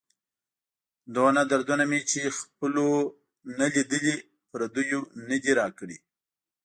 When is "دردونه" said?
1.51-1.83